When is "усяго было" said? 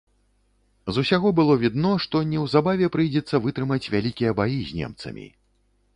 1.05-1.57